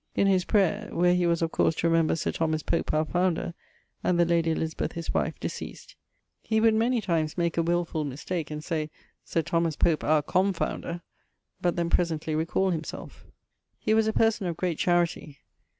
In 0.15 0.25
his 0.25 0.45
prayer 0.45 0.89
(where 0.91 1.13
he 1.13 1.27
was 1.27 1.43
of 1.43 1.51
course 1.51 1.75
to 1.75 1.87
remember 1.87 2.15
Sir 2.15 2.31
Thomas 2.31 2.63
Pope, 2.63 2.91
our 2.91 3.05
founder, 3.05 3.53
and 4.03 4.19
the 4.19 4.25
lady 4.25 4.49
Elizabeth 4.49 4.93
his 4.93 5.13
wife, 5.13 5.39
deceasd), 5.39 5.93
he 6.41 6.59
would 6.59 6.73
many 6.73 7.01
times 7.01 7.37
make 7.37 7.55
a 7.55 7.61
willfull 7.61 8.03
mistake, 8.07 8.49
and 8.49 8.63
say, 8.63 8.89
'Sir 9.23 9.43
Thomas 9.43 9.75
Pope 9.75 10.03
our 10.03 10.23
Confounder,' 10.23 11.01
but 11.61 11.75
then 11.75 11.91
presently 11.91 12.33
recall 12.33 12.71
himselfe. 12.71 13.25
He 13.77 13.93
was 13.93 14.07
a 14.07 14.11
person 14.11 14.47
of 14.47 14.57
great 14.57 14.79
charity. 14.79 15.37